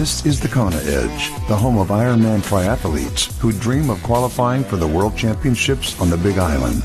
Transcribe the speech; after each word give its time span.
This 0.00 0.24
is 0.24 0.40
the 0.40 0.48
Kona 0.48 0.78
Edge, 0.78 1.28
the 1.46 1.54
home 1.54 1.76
of 1.76 1.88
Ironman 1.88 2.40
triathletes 2.40 3.36
who 3.36 3.52
dream 3.52 3.90
of 3.90 4.02
qualifying 4.02 4.64
for 4.64 4.76
the 4.76 4.86
World 4.86 5.14
Championships 5.14 6.00
on 6.00 6.08
the 6.08 6.16
Big 6.16 6.38
Island. 6.38 6.82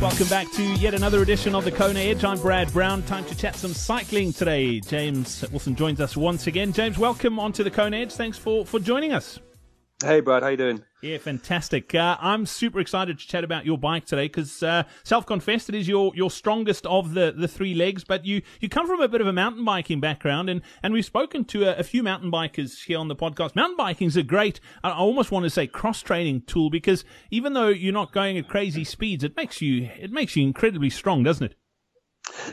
Welcome 0.00 0.28
back 0.28 0.48
to 0.52 0.62
yet 0.74 0.94
another 0.94 1.22
edition 1.22 1.56
of 1.56 1.64
the 1.64 1.72
Kona 1.72 1.98
Edge. 1.98 2.22
I'm 2.22 2.38
Brad 2.38 2.72
Brown. 2.72 3.02
Time 3.02 3.24
to 3.24 3.36
chat 3.36 3.56
some 3.56 3.74
cycling 3.74 4.32
today. 4.32 4.78
James 4.78 5.44
Wilson 5.50 5.74
joins 5.74 6.00
us 6.00 6.16
once 6.16 6.46
again. 6.46 6.72
James, 6.72 6.96
welcome 6.96 7.40
onto 7.40 7.64
the 7.64 7.70
Kona 7.72 7.96
Edge. 7.96 8.12
Thanks 8.12 8.38
for, 8.38 8.64
for 8.64 8.78
joining 8.78 9.12
us. 9.12 9.40
Hey, 10.02 10.20
Brad, 10.20 10.42
how 10.42 10.48
you 10.48 10.56
doing? 10.56 10.82
Yeah, 11.02 11.18
fantastic. 11.18 11.94
Uh, 11.94 12.16
I'm 12.20 12.46
super 12.46 12.80
excited 12.80 13.18
to 13.18 13.26
chat 13.26 13.44
about 13.44 13.66
your 13.66 13.76
bike 13.76 14.06
today 14.06 14.28
because, 14.28 14.62
uh, 14.62 14.84
self-confessed, 15.02 15.68
it 15.68 15.74
is 15.74 15.86
your, 15.86 16.12
your 16.14 16.30
strongest 16.30 16.86
of 16.86 17.12
the, 17.12 17.34
the 17.36 17.46
three 17.46 17.74
legs. 17.74 18.02
But 18.02 18.24
you, 18.24 18.40
you 18.60 18.70
come 18.70 18.86
from 18.86 19.02
a 19.02 19.08
bit 19.08 19.20
of 19.20 19.26
a 19.26 19.32
mountain 19.32 19.62
biking 19.62 20.00
background, 20.00 20.48
and, 20.48 20.62
and 20.82 20.94
we've 20.94 21.04
spoken 21.04 21.44
to 21.46 21.64
a, 21.64 21.80
a 21.80 21.82
few 21.82 22.02
mountain 22.02 22.32
bikers 22.32 22.84
here 22.84 22.98
on 22.98 23.08
the 23.08 23.16
podcast. 23.16 23.54
Mountain 23.54 23.76
biking 23.76 24.06
is 24.06 24.16
a 24.16 24.22
great, 24.22 24.58
I 24.82 24.92
almost 24.92 25.30
want 25.30 25.44
to 25.44 25.50
say, 25.50 25.66
cross-training 25.66 26.44
tool 26.46 26.70
because 26.70 27.04
even 27.30 27.52
though 27.52 27.68
you're 27.68 27.92
not 27.92 28.12
going 28.12 28.38
at 28.38 28.48
crazy 28.48 28.84
speeds, 28.84 29.22
it 29.22 29.36
makes 29.36 29.60
you 29.60 29.90
it 29.98 30.12
makes 30.12 30.34
you 30.34 30.42
incredibly 30.42 30.88
strong, 30.88 31.22
doesn't 31.22 31.44
it? 31.44 31.56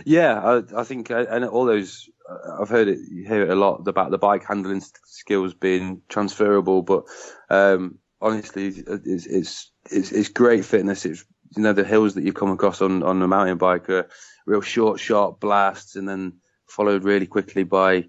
Yeah, 0.05 0.39
I, 0.39 0.81
I 0.81 0.83
think, 0.83 1.11
uh, 1.11 1.25
and 1.29 1.45
all 1.45 1.65
those 1.65 2.09
uh, 2.29 2.61
I've 2.61 2.69
heard 2.69 2.87
it, 2.87 2.99
you 3.09 3.25
hear 3.27 3.43
it 3.43 3.49
a 3.49 3.55
lot 3.55 3.87
about 3.87 4.11
the 4.11 4.17
bike 4.17 4.45
handling 4.45 4.81
skills 5.05 5.53
being 5.53 6.01
transferable, 6.09 6.81
but 6.81 7.05
um, 7.49 7.99
honestly, 8.21 8.67
it's, 8.67 9.25
it's, 9.25 9.71
it's 9.89 10.11
it's 10.11 10.29
great 10.29 10.65
fitness. 10.65 11.05
It's 11.05 11.23
you 11.55 11.63
know 11.63 11.73
the 11.73 11.83
hills 11.83 12.15
that 12.15 12.23
you 12.23 12.33
come 12.33 12.51
across 12.51 12.81
on 12.81 13.03
on 13.03 13.21
a 13.21 13.27
mountain 13.27 13.57
bike 13.57 13.89
are 13.89 14.09
real 14.45 14.61
short, 14.61 14.99
sharp 14.99 15.39
blasts, 15.39 15.95
and 15.95 16.07
then 16.07 16.33
followed 16.67 17.03
really 17.03 17.27
quickly 17.27 17.63
by 17.63 17.93
you 17.93 18.07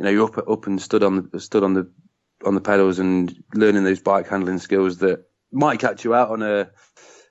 know 0.00 0.10
you're 0.10 0.26
up 0.26 0.48
up 0.48 0.66
and 0.66 0.80
stood 0.80 1.02
on 1.02 1.28
the 1.32 1.40
stood 1.40 1.62
on 1.62 1.74
the 1.74 1.90
on 2.44 2.54
the 2.54 2.60
pedals 2.60 2.98
and 2.98 3.34
learning 3.54 3.84
those 3.84 4.00
bike 4.00 4.28
handling 4.28 4.58
skills 4.58 4.98
that 4.98 5.24
might 5.50 5.78
catch 5.78 6.04
you 6.04 6.14
out 6.14 6.30
on 6.30 6.42
a 6.42 6.70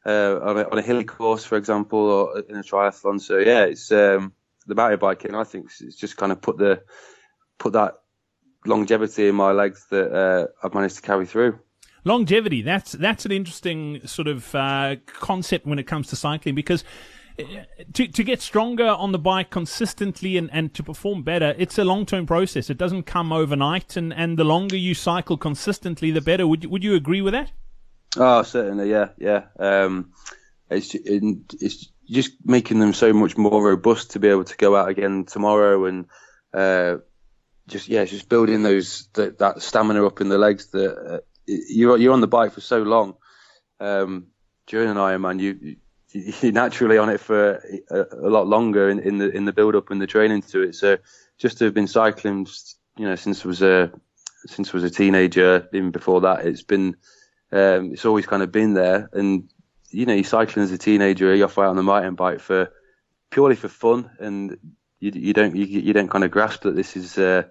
uh, 0.05 0.39
on 0.41 0.57
a, 0.57 0.69
on 0.69 0.77
a 0.77 0.81
hilly 0.81 1.03
course, 1.03 1.43
for 1.43 1.57
example, 1.57 1.99
or 1.99 2.39
in 2.39 2.55
a 2.55 2.63
triathlon. 2.63 3.21
So 3.21 3.37
yeah, 3.37 3.65
it's 3.65 3.91
um, 3.91 4.33
the 4.67 4.75
mountain 4.75 4.99
biking, 4.99 5.35
I 5.35 5.43
think 5.43 5.71
it's 5.79 5.95
just 5.95 6.17
kind 6.17 6.31
of 6.31 6.41
put 6.41 6.57
the 6.57 6.83
put 7.57 7.73
that 7.73 7.95
longevity 8.65 9.27
in 9.27 9.35
my 9.35 9.51
legs 9.51 9.85
that 9.89 10.13
uh, 10.13 10.47
I've 10.63 10.73
managed 10.73 10.95
to 10.97 11.01
carry 11.01 11.25
through. 11.25 11.59
Longevity, 12.05 12.61
that's 12.61 12.93
that's 12.93 13.25
an 13.25 13.31
interesting 13.31 14.05
sort 14.05 14.27
of 14.27 14.53
uh, 14.53 14.97
concept 15.05 15.65
when 15.65 15.79
it 15.79 15.87
comes 15.87 16.07
to 16.07 16.17
cycling 16.17 16.53
because 16.53 16.83
uh, 17.39 17.43
to 17.93 18.07
to 18.07 18.23
get 18.23 18.41
stronger 18.41 18.87
on 18.87 19.13
the 19.13 19.19
bike 19.19 19.49
consistently 19.49 20.35
and, 20.35 20.49
and 20.51 20.73
to 20.73 20.83
perform 20.83 21.23
better, 21.23 21.55
it's 21.57 21.77
a 21.77 21.83
long 21.85 22.05
term 22.05 22.25
process. 22.25 22.69
It 22.69 22.77
doesn't 22.77 23.03
come 23.03 23.31
overnight, 23.31 23.95
and, 23.95 24.13
and 24.13 24.37
the 24.37 24.43
longer 24.43 24.75
you 24.75 24.93
cycle 24.93 25.37
consistently, 25.37 26.11
the 26.11 26.21
better. 26.21 26.45
Would 26.45 26.63
you, 26.63 26.69
would 26.69 26.83
you 26.83 26.93
agree 26.93 27.21
with 27.21 27.33
that? 27.33 27.51
Oh, 28.17 28.43
certainly, 28.43 28.89
yeah, 28.89 29.09
yeah. 29.17 29.45
Um, 29.57 30.13
it's 30.69 30.95
it's 30.95 31.91
just 32.09 32.33
making 32.43 32.79
them 32.79 32.93
so 32.93 33.13
much 33.13 33.37
more 33.37 33.63
robust 33.63 34.11
to 34.11 34.19
be 34.19 34.27
able 34.27 34.43
to 34.43 34.57
go 34.57 34.75
out 34.75 34.89
again 34.89 35.25
tomorrow 35.25 35.85
and 35.85 36.05
uh, 36.53 36.97
just 37.67 37.87
yeah, 37.87 38.05
just 38.05 38.29
building 38.29 38.63
those 38.63 39.07
that, 39.13 39.39
that 39.39 39.61
stamina 39.61 40.05
up 40.05 40.21
in 40.21 40.29
the 40.29 40.37
legs 40.37 40.67
that 40.71 40.97
uh, 40.97 41.19
you're 41.45 41.97
you're 41.97 42.13
on 42.13 42.21
the 42.21 42.27
bike 42.27 42.53
for 42.53 42.61
so 42.61 42.83
long. 42.83 43.15
Um, 43.79 44.27
during 44.67 44.89
an 44.89 44.97
Ironman, 44.97 45.39
you 45.39 45.77
you're 46.41 46.51
naturally 46.51 46.97
on 46.97 47.09
it 47.09 47.19
for 47.19 47.61
a, 47.89 48.05
a 48.11 48.29
lot 48.29 48.47
longer 48.47 48.89
in, 48.89 48.99
in, 48.99 49.17
the 49.17 49.29
in 49.29 49.45
the 49.45 49.53
build 49.53 49.75
up 49.75 49.89
and 49.91 50.01
the 50.01 50.07
training 50.07 50.41
to 50.43 50.61
it. 50.61 50.75
So 50.75 50.97
just 51.37 51.57
to 51.57 51.65
have 51.65 51.73
been 51.73 51.87
cycling, 51.87 52.47
you 52.97 53.05
know, 53.05 53.15
since 53.15 53.43
I 53.43 53.47
was 53.47 53.61
a 53.61 53.91
since 54.45 54.69
I 54.69 54.73
was 54.73 54.83
a 54.83 54.89
teenager, 54.89 55.67
even 55.73 55.91
before 55.91 56.21
that, 56.21 56.45
it's 56.45 56.63
been 56.63 56.97
um, 57.53 57.93
it's 57.93 58.05
always 58.05 58.25
kind 58.25 58.43
of 58.43 58.51
been 58.51 58.73
there. 58.73 59.09
And 59.13 59.49
you 59.89 60.05
know, 60.05 60.13
you're 60.13 60.23
cycling 60.23 60.63
as 60.63 60.71
a 60.71 60.77
teenager, 60.77 61.33
you're 61.35 61.45
off 61.45 61.57
out 61.57 61.67
on 61.67 61.75
the 61.75 61.83
mountain 61.83 62.15
bike 62.15 62.39
for 62.39 62.71
purely 63.29 63.55
for 63.55 63.67
fun, 63.67 64.09
and 64.19 64.57
you, 64.99 65.11
you 65.13 65.33
don't 65.33 65.55
you, 65.55 65.65
you 65.65 65.93
don't 65.93 66.09
kind 66.09 66.23
of 66.23 66.31
grasp 66.31 66.63
that 66.63 66.75
this 66.75 66.97
is 66.97 67.17
uh, 67.17 67.43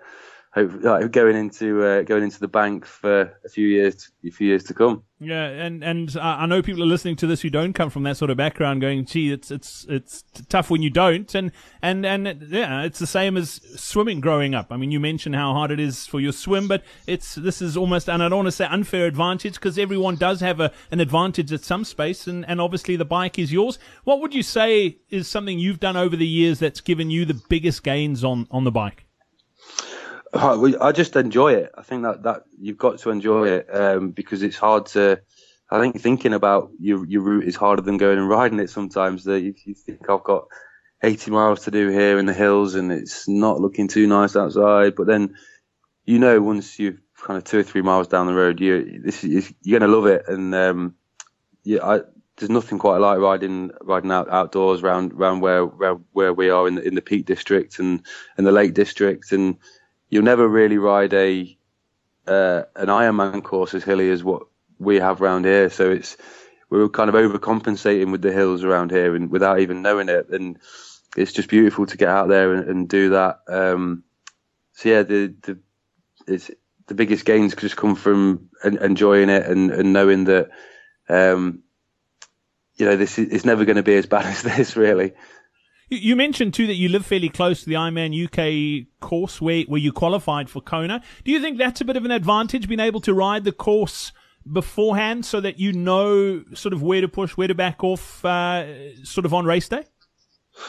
hope, 0.54 1.10
going 1.12 1.36
into 1.36 1.82
uh, 1.82 2.02
going 2.02 2.22
into 2.22 2.38
the 2.38 2.48
bank 2.48 2.84
for 2.84 3.32
a 3.44 3.48
few 3.48 3.66
years 3.66 4.10
a 4.24 4.30
few 4.30 4.48
years 4.48 4.64
to 4.64 4.74
come. 4.74 5.02
Yeah, 5.18 5.44
and 5.44 5.82
and 5.84 6.14
I 6.20 6.46
know 6.46 6.62
people 6.62 6.82
are 6.82 6.86
listening 6.86 7.16
to 7.16 7.26
this 7.26 7.42
who 7.42 7.50
don't 7.50 7.72
come 7.72 7.90
from 7.90 8.02
that 8.02 8.16
sort 8.16 8.30
of 8.30 8.36
background, 8.36 8.80
going, 8.80 9.04
"Gee, 9.06 9.32
it's 9.32 9.50
it's 9.50 9.86
it's 9.88 10.24
tough 10.48 10.68
when 10.68 10.82
you 10.82 10.90
don't," 10.90 11.32
and 11.34 11.52
and 11.80 12.04
and 12.04 12.42
yeah, 12.48 12.82
it's 12.82 12.98
the 12.98 13.06
same 13.06 13.36
as 13.36 13.60
swimming 13.76 14.20
growing 14.20 14.54
up. 14.54 14.68
I 14.70 14.76
mean, 14.76 14.90
you 14.90 15.00
mentioned 15.00 15.36
how 15.36 15.52
hard 15.54 15.70
it 15.70 15.80
is 15.80 16.06
for 16.06 16.20
your 16.20 16.32
swim, 16.32 16.68
but 16.68 16.82
it's 17.06 17.34
this 17.36 17.62
is 17.62 17.76
almost, 17.76 18.08
and 18.08 18.22
I 18.22 18.28
don't 18.28 18.38
want 18.38 18.48
to 18.48 18.52
say 18.52 18.66
unfair 18.66 19.06
advantage 19.06 19.54
because 19.54 19.78
everyone 19.78 20.16
does 20.16 20.40
have 20.40 20.60
a 20.60 20.72
an 20.90 21.00
advantage 21.00 21.52
at 21.52 21.62
some 21.62 21.84
space, 21.84 22.26
and 22.26 22.44
and 22.48 22.60
obviously 22.60 22.96
the 22.96 23.04
bike 23.04 23.38
is 23.38 23.52
yours. 23.52 23.78
What 24.04 24.20
would 24.20 24.34
you 24.34 24.42
say 24.42 24.98
is 25.08 25.28
something 25.28 25.58
you've 25.58 25.80
done 25.80 25.96
over 25.96 26.16
the 26.16 26.26
years 26.26 26.58
that's 26.58 26.80
given 26.80 27.10
you 27.10 27.24
the 27.24 27.40
biggest 27.48 27.82
gains 27.84 28.24
on 28.24 28.48
on 28.50 28.64
the 28.64 28.72
bike? 28.72 29.06
I 30.34 30.92
just 30.92 31.14
enjoy 31.16 31.54
it. 31.54 31.72
I 31.76 31.82
think 31.82 32.04
that, 32.04 32.22
that 32.22 32.44
you've 32.58 32.78
got 32.78 32.98
to 33.00 33.10
enjoy 33.10 33.48
it 33.48 33.68
um, 33.72 34.10
because 34.10 34.42
it's 34.42 34.56
hard 34.56 34.86
to. 34.86 35.20
I 35.70 35.80
think 35.80 36.00
thinking 36.00 36.34
about 36.34 36.70
your 36.78 37.06
your 37.06 37.22
route 37.22 37.44
is 37.44 37.56
harder 37.56 37.82
than 37.82 37.96
going 37.96 38.18
and 38.18 38.28
riding 38.28 38.58
it. 38.58 38.70
Sometimes 38.70 39.24
that 39.24 39.40
you, 39.40 39.54
you 39.64 39.74
think 39.74 40.08
I've 40.08 40.24
got 40.24 40.46
80 41.02 41.30
miles 41.30 41.64
to 41.64 41.70
do 41.70 41.88
here 41.88 42.18
in 42.18 42.26
the 42.26 42.34
hills 42.34 42.74
and 42.74 42.92
it's 42.92 43.28
not 43.28 43.60
looking 43.60 43.88
too 43.88 44.06
nice 44.06 44.36
outside, 44.36 44.94
but 44.94 45.06
then 45.06 45.34
you 46.04 46.18
know 46.18 46.40
once 46.40 46.78
you've 46.78 47.00
kind 47.16 47.38
of 47.38 47.44
two 47.44 47.58
or 47.58 47.62
three 47.62 47.82
miles 47.82 48.08
down 48.08 48.26
the 48.26 48.34
road, 48.34 48.60
you 48.60 49.00
this 49.02 49.24
is, 49.24 49.52
you're 49.62 49.80
gonna 49.80 49.92
love 49.92 50.06
it. 50.06 50.24
And 50.28 50.54
um, 50.54 50.94
yeah, 51.64 51.84
I, 51.84 52.00
there's 52.36 52.50
nothing 52.50 52.78
quite 52.78 52.98
like 52.98 53.18
riding 53.18 53.70
riding 53.82 54.10
out 54.10 54.30
outdoors 54.30 54.82
around 54.82 55.12
around 55.12 55.40
where 55.40 55.64
where, 55.64 55.94
where 56.12 56.32
we 56.32 56.50
are 56.50 56.66
in 56.68 56.76
the 56.76 56.82
in 56.82 56.94
the 56.94 57.02
Peak 57.02 57.26
District 57.26 57.78
and 57.78 58.02
and 58.36 58.46
the 58.46 58.52
Lake 58.52 58.74
District 58.74 59.30
and 59.32 59.58
you'll 60.12 60.22
never 60.22 60.46
really 60.46 60.76
ride 60.76 61.14
a 61.14 61.56
uh, 62.26 62.62
an 62.76 62.86
Ironman 62.88 63.42
course 63.42 63.74
as 63.74 63.82
hilly 63.82 64.10
as 64.10 64.22
what 64.22 64.42
we 64.78 64.96
have 64.96 65.22
around 65.22 65.46
here. 65.46 65.70
So 65.70 65.90
it's 65.90 66.18
we're 66.68 66.88
kind 66.90 67.08
of 67.08 67.16
overcompensating 67.16 68.12
with 68.12 68.22
the 68.22 68.30
hills 68.30 68.62
around 68.62 68.90
here, 68.90 69.16
and 69.16 69.30
without 69.30 69.60
even 69.60 69.82
knowing 69.82 70.10
it. 70.10 70.28
And 70.28 70.58
it's 71.16 71.32
just 71.32 71.48
beautiful 71.48 71.86
to 71.86 71.96
get 71.96 72.08
out 72.08 72.28
there 72.28 72.52
and, 72.52 72.68
and 72.68 72.88
do 72.88 73.10
that. 73.10 73.40
Um, 73.48 74.04
so 74.74 74.90
yeah, 74.90 75.02
the 75.02 75.34
the 75.42 75.58
it's 76.28 76.50
the 76.88 76.94
biggest 76.94 77.24
gains 77.24 77.56
just 77.56 77.76
come 77.76 77.96
from 77.96 78.50
enjoying 78.62 79.30
it 79.30 79.46
and, 79.46 79.70
and 79.70 79.94
knowing 79.94 80.24
that 80.24 80.50
um, 81.08 81.62
you 82.76 82.84
know 82.84 82.96
this 82.96 83.18
is 83.18 83.32
it's 83.32 83.44
never 83.46 83.64
going 83.64 83.76
to 83.76 83.82
be 83.82 83.96
as 83.96 84.06
bad 84.06 84.26
as 84.34 84.42
this 84.42 84.76
really. 84.76 85.14
You 85.94 86.16
mentioned 86.16 86.54
too 86.54 86.66
that 86.68 86.76
you 86.76 86.88
live 86.88 87.04
fairly 87.04 87.28
close 87.28 87.60
to 87.60 87.68
the 87.68 87.74
Ironman 87.74 88.16
UK 88.16 88.86
course 89.00 89.42
where, 89.42 89.64
where 89.64 89.80
you 89.80 89.92
qualified 89.92 90.48
for 90.48 90.62
Kona. 90.62 91.02
Do 91.22 91.30
you 91.30 91.38
think 91.38 91.58
that's 91.58 91.82
a 91.82 91.84
bit 91.84 91.98
of 91.98 92.06
an 92.06 92.10
advantage, 92.10 92.66
being 92.66 92.80
able 92.80 93.02
to 93.02 93.12
ride 93.12 93.44
the 93.44 93.52
course 93.52 94.10
beforehand 94.50 95.26
so 95.26 95.38
that 95.40 95.58
you 95.58 95.72
know 95.74 96.44
sort 96.54 96.72
of 96.72 96.82
where 96.82 97.02
to 97.02 97.08
push, 97.08 97.32
where 97.36 97.46
to 97.46 97.54
back 97.54 97.84
off, 97.84 98.24
uh, 98.24 99.04
sort 99.04 99.26
of 99.26 99.34
on 99.34 99.44
race 99.44 99.68
day? 99.68 99.84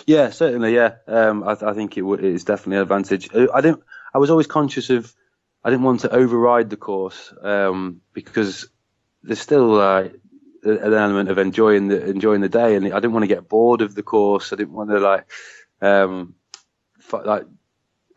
Yeah, 0.05 0.29
certainly. 0.29 0.75
Yeah, 0.75 0.95
um, 1.07 1.43
I, 1.43 1.51
I, 1.51 1.73
think 1.73 1.97
it, 1.97 2.01
w- 2.01 2.19
it 2.19 2.33
is 2.33 2.43
definitely 2.43 2.77
an 2.77 2.81
advantage. 2.81 3.33
Uh, 3.33 3.47
I 3.53 3.61
didn't. 3.61 3.81
I 4.13 4.17
was 4.17 4.29
always 4.29 4.47
conscious 4.47 4.89
of. 4.89 5.13
I 5.63 5.69
didn't 5.69 5.85
want 5.85 6.01
to 6.01 6.13
override 6.13 6.69
the 6.69 6.75
course 6.75 7.33
um, 7.41 8.01
because 8.11 8.67
there's 9.23 9.39
still 9.39 9.79
uh, 9.79 10.09
an 10.63 10.93
element 10.93 11.29
of 11.29 11.37
enjoying 11.37 11.87
the 11.87 12.05
enjoying 12.05 12.41
the 12.41 12.49
day, 12.49 12.75
and 12.75 12.85
I 12.85 12.99
didn't 12.99 13.13
want 13.13 13.23
to 13.23 13.35
get 13.35 13.49
bored 13.49 13.81
of 13.81 13.95
the 13.95 14.03
course. 14.03 14.53
I 14.53 14.55
didn't 14.55 14.73
want 14.73 14.89
to 14.89 14.99
like, 14.99 15.25
um, 15.81 16.35
like, 17.11 17.45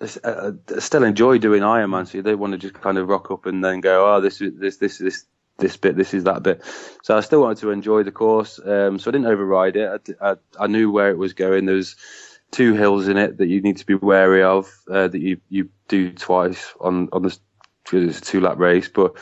I 0.00 0.52
still 0.78 1.04
enjoy 1.04 1.38
doing 1.38 1.62
Ironman, 1.62 2.06
so 2.06 2.18
you 2.18 2.22
don't 2.22 2.38
want 2.38 2.52
to 2.52 2.58
just 2.58 2.74
kind 2.74 2.98
of 2.98 3.08
rock 3.08 3.30
up 3.30 3.46
and 3.46 3.64
then 3.64 3.80
go, 3.80 4.14
oh, 4.14 4.20
this 4.20 4.40
is 4.40 4.58
this 4.58 4.76
this 4.76 4.98
this 4.98 5.24
this 5.58 5.76
bit, 5.76 5.96
this 5.96 6.12
is 6.12 6.24
that 6.24 6.42
bit. 6.42 6.62
So 7.02 7.16
I 7.16 7.20
still 7.20 7.40
wanted 7.40 7.58
to 7.58 7.70
enjoy 7.70 8.02
the 8.02 8.12
course, 8.12 8.60
um, 8.64 8.98
so 8.98 9.10
I 9.10 9.12
didn't 9.12 9.26
override 9.26 9.76
it. 9.76 10.16
I, 10.20 10.30
I, 10.30 10.36
I 10.60 10.66
knew 10.66 10.90
where 10.90 11.10
it 11.10 11.18
was 11.18 11.32
going. 11.32 11.64
There's 11.64 11.96
two 12.50 12.74
hills 12.74 13.08
in 13.08 13.16
it 13.16 13.38
that 13.38 13.48
you 13.48 13.60
need 13.60 13.78
to 13.78 13.86
be 13.86 13.94
wary 13.94 14.42
of 14.42 14.70
uh, 14.90 15.08
that 15.08 15.20
you 15.20 15.40
you 15.48 15.68
do 15.88 16.12
twice 16.12 16.74
on 16.80 17.08
on 17.12 17.22
the 17.22 17.36
it's 17.92 18.18
a 18.18 18.22
two 18.22 18.40
lap 18.40 18.58
race, 18.58 18.88
but 18.88 19.14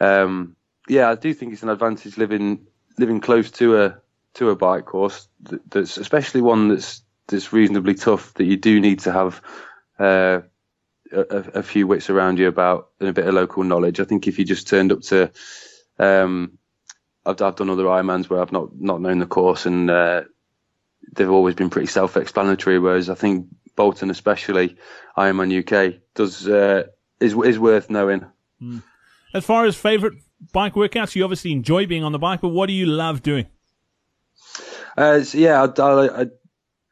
um, 0.00 0.56
yeah, 0.88 1.10
I 1.10 1.14
do 1.14 1.32
think 1.32 1.52
it's 1.52 1.62
an 1.62 1.68
advantage 1.68 2.16
living 2.18 2.66
living 2.98 3.20
close 3.20 3.50
to 3.52 3.82
a 3.82 3.98
to 4.34 4.50
a 4.50 4.56
bike 4.56 4.84
course. 4.84 5.28
That's 5.70 5.96
especially 5.96 6.40
one 6.42 6.68
that's 6.68 7.02
that's 7.28 7.52
reasonably 7.52 7.94
tough. 7.94 8.34
That 8.34 8.44
you 8.44 8.56
do 8.56 8.80
need 8.80 9.00
to 9.00 9.12
have 9.12 9.40
uh, 9.98 10.40
a, 11.12 11.36
a, 11.54 11.62
few 11.62 11.86
wits 11.86 12.10
around 12.10 12.38
you 12.38 12.48
about 12.48 12.88
and 13.00 13.08
a 13.08 13.12
bit 13.12 13.26
of 13.26 13.34
local 13.34 13.62
knowledge. 13.62 14.00
I 14.00 14.04
think 14.04 14.26
if 14.26 14.38
you 14.38 14.44
just 14.44 14.68
turned 14.68 14.92
up 14.92 15.00
to, 15.02 15.30
um, 15.98 16.58
I've, 17.24 17.40
I've 17.40 17.56
done 17.56 17.70
other 17.70 17.84
Ironmans 17.84 18.28
where 18.28 18.40
I've 18.40 18.52
not 18.52 18.78
not 18.78 19.00
known 19.00 19.18
the 19.18 19.26
course 19.26 19.66
and 19.66 19.90
uh, 19.90 20.22
they've 21.12 21.30
always 21.30 21.54
been 21.54 21.70
pretty 21.70 21.86
self-explanatory. 21.86 22.78
Whereas 22.78 23.08
I 23.08 23.14
think 23.14 23.46
Bolton, 23.76 24.10
especially 24.10 24.76
Ironman 25.16 25.60
UK, 25.60 26.00
does 26.14 26.46
uh, 26.48 26.84
is 27.20 27.34
is 27.34 27.58
worth 27.58 27.90
knowing. 27.90 28.26
Mm. 28.60 28.82
As 29.32 29.44
far 29.44 29.66
as 29.66 29.76
favourite 29.76 30.16
bike 30.52 30.74
workouts, 30.74 31.14
you 31.14 31.24
obviously 31.24 31.52
enjoy 31.52 31.86
being 31.86 32.04
on 32.04 32.12
the 32.12 32.18
bike, 32.18 32.40
but 32.40 32.48
what 32.48 32.66
do 32.66 32.72
you 32.72 32.86
love 32.86 33.22
doing? 33.22 33.46
Uh, 34.96 35.22
so 35.22 35.38
yeah, 35.38 35.62
I, 35.62 35.82
I, 35.82 36.22
I, 36.22 36.26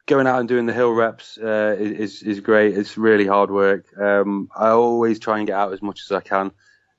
going 0.05 0.27
out 0.27 0.39
and 0.39 0.49
doing 0.49 0.65
the 0.65 0.73
hill 0.73 0.91
reps 0.91 1.37
uh, 1.37 1.75
is 1.79 2.21
is 2.21 2.39
great. 2.39 2.77
It's 2.77 2.97
really 2.97 3.25
hard 3.25 3.51
work. 3.51 3.85
Um, 3.97 4.49
I 4.55 4.69
always 4.69 5.19
try 5.19 5.37
and 5.37 5.47
get 5.47 5.55
out 5.55 5.73
as 5.73 5.81
much 5.81 6.01
as 6.05 6.11
I 6.11 6.21
can 6.21 6.51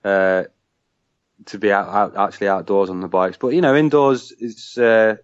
uh, 0.05 0.45
to 1.47 1.59
be 1.59 1.73
out, 1.73 1.89
out, 1.89 2.17
actually 2.17 2.49
outdoors 2.49 2.91
on 2.91 3.01
the 3.01 3.09
bikes. 3.09 3.37
But 3.37 3.49
you 3.49 3.61
know, 3.61 3.75
indoors 3.75 4.33
is 4.33 4.79
uh, 4.79 5.17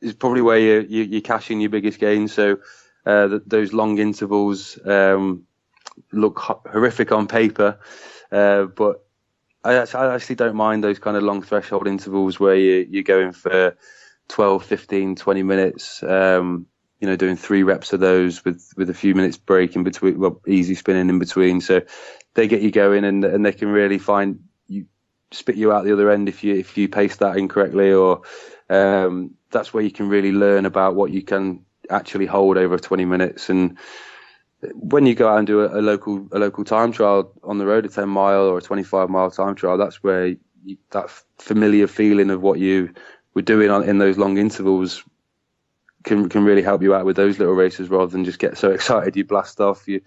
is 0.00 0.14
probably 0.14 0.42
where 0.42 0.58
you, 0.58 0.86
you 0.88 1.02
you're 1.04 1.20
cashing 1.20 1.60
your 1.60 1.70
biggest 1.70 1.98
gains. 1.98 2.32
So 2.32 2.58
uh, 3.06 3.26
the, 3.26 3.42
those 3.46 3.72
long 3.72 3.98
intervals 3.98 4.78
um, 4.86 5.44
look 6.12 6.38
horrific 6.38 7.12
on 7.12 7.26
paper, 7.26 7.78
uh, 8.30 8.64
but 8.64 9.03
I, 9.64 10.14
actually 10.14 10.36
don't 10.36 10.56
mind 10.56 10.84
those 10.84 10.98
kind 10.98 11.16
of 11.16 11.22
long 11.22 11.42
threshold 11.42 11.88
intervals 11.88 12.38
where 12.38 12.54
you, 12.54 12.86
you're 12.90 13.02
going 13.02 13.32
for 13.32 13.76
12, 14.28 14.64
15, 14.64 15.16
20 15.16 15.42
minutes. 15.42 16.02
Um, 16.02 16.66
you 17.00 17.08
know, 17.08 17.16
doing 17.16 17.36
three 17.36 17.62
reps 17.62 17.92
of 17.92 18.00
those 18.00 18.44
with, 18.44 18.72
with 18.76 18.88
a 18.88 18.94
few 18.94 19.14
minutes 19.14 19.36
break 19.36 19.76
in 19.76 19.84
between, 19.84 20.18
well, 20.18 20.40
easy 20.46 20.74
spinning 20.74 21.08
in 21.08 21.18
between. 21.18 21.60
So 21.60 21.82
they 22.34 22.48
get 22.48 22.62
you 22.62 22.70
going 22.70 23.04
and, 23.04 23.24
and 23.24 23.44
they 23.44 23.52
can 23.52 23.68
really 23.68 23.98
find 23.98 24.44
you, 24.68 24.86
spit 25.30 25.56
you 25.56 25.72
out 25.72 25.84
the 25.84 25.92
other 25.92 26.10
end 26.10 26.28
if 26.28 26.44
you, 26.44 26.54
if 26.54 26.78
you 26.78 26.88
pace 26.88 27.16
that 27.16 27.36
incorrectly 27.36 27.92
or, 27.92 28.22
um, 28.70 29.34
that's 29.50 29.74
where 29.74 29.82
you 29.82 29.90
can 29.90 30.08
really 30.08 30.32
learn 30.32 30.64
about 30.64 30.94
what 30.94 31.10
you 31.10 31.22
can 31.22 31.64
actually 31.90 32.26
hold 32.26 32.56
over 32.56 32.78
20 32.78 33.04
minutes. 33.04 33.50
And 33.50 33.76
when 34.74 35.06
you 35.06 35.14
go 35.14 35.28
out 35.28 35.38
and 35.38 35.46
do 35.46 35.60
a, 35.60 35.80
a 35.80 35.82
local, 35.82 36.26
a 36.32 36.38
local 36.38 36.64
time 36.64 36.92
trial 36.92 37.32
on 37.42 37.58
the 37.58 37.66
road, 37.66 37.86
a 37.86 37.88
10 37.88 38.08
mile 38.08 38.46
or 38.46 38.58
a 38.58 38.62
25 38.62 39.08
mile 39.08 39.30
time 39.30 39.54
trial, 39.54 39.78
that's 39.78 40.02
where 40.02 40.36
you, 40.64 40.76
that 40.90 41.10
familiar 41.38 41.86
feeling 41.86 42.30
of 42.30 42.42
what 42.42 42.58
you 42.58 42.92
were 43.34 43.42
doing 43.42 43.70
on, 43.70 43.88
in 43.88 43.98
those 43.98 44.18
long 44.18 44.38
intervals 44.38 45.04
can 46.04 46.28
can 46.28 46.44
really 46.44 46.62
help 46.62 46.82
you 46.82 46.94
out 46.94 47.06
with 47.06 47.16
those 47.16 47.38
little 47.38 47.54
races 47.54 47.88
rather 47.88 48.06
than 48.10 48.24
just 48.24 48.38
get 48.38 48.56
so 48.56 48.70
excited 48.72 49.16
you 49.16 49.24
blast 49.24 49.60
off. 49.60 49.88
You 49.88 50.00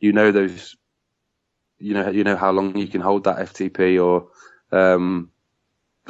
you 0.00 0.12
know 0.12 0.32
those 0.32 0.76
you 1.78 1.94
know 1.94 2.08
you 2.10 2.24
know 2.24 2.36
how 2.36 2.50
long 2.50 2.76
you 2.76 2.88
can 2.88 3.00
hold 3.00 3.24
that 3.24 3.38
FTP 3.38 4.02
or 4.02 4.28
um 4.76 5.30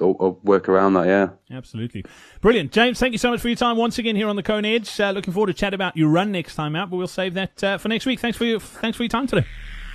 or, 0.00 0.15
or 0.19 0.39
work 0.43 0.69
around 0.69 0.94
that. 0.94 1.06
Yeah, 1.06 1.56
absolutely, 1.56 2.05
brilliant, 2.41 2.73
James. 2.73 2.99
Thank 2.99 3.12
you 3.12 3.19
so 3.19 3.31
much 3.31 3.41
for 3.41 3.49
your 3.49 3.56
time 3.56 3.77
once 3.77 3.99
again 3.99 4.17
here 4.17 4.29
on 4.29 4.37
the 4.37 4.43
Kona 4.43 4.69
Edge. 4.69 5.00
Uh, 5.00 5.11
looking 5.11 5.33
forward 5.33 5.49
to 5.49 5.55
chat 5.55 5.75
about 5.75 5.97
your 5.97 6.09
run 6.09 6.33
next 6.33 6.55
time 6.55 6.77
out, 6.77 6.91
but 6.91 6.97
we'll 6.97 7.06
save 7.06 7.35
that 7.35 7.65
uh, 7.65 7.79
for 7.79 7.89
next 7.89 8.06
week. 8.06 8.21
Thanks 8.21 8.37
for 8.37 8.44
your 8.44 8.61
thanks 8.61 8.97
for 8.97 9.03
your 9.03 9.11
time 9.11 9.27
today. 9.27 9.47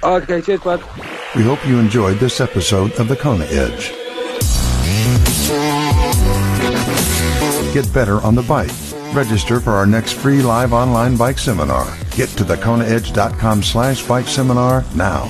Okay, 0.04 0.42
cheers, 0.42 0.62
bud. 0.62 0.82
We 1.36 1.44
hope 1.44 1.66
you 1.68 1.80
enjoyed 1.80 2.18
this 2.20 2.40
episode 2.40 2.92
of 2.94 3.08
the 3.08 3.16
Kona 3.16 3.46
Edge. 3.46 3.94
Get 7.74 7.92
better 7.94 8.22
on 8.22 8.36
the 8.36 8.44
bike 8.44 8.72
Register 9.14 9.60
for 9.60 9.72
our 9.72 9.86
next 9.86 10.14
free 10.14 10.42
live 10.42 10.74
online 10.74 11.16
bike 11.16 11.40
seminar. 11.40 11.98
Get 12.12 12.30
to 12.30 12.44
thekonaedge.com 12.44 13.64
slash 13.64 14.06
bike 14.06 14.28
seminar 14.28 14.86
now. 14.96 15.24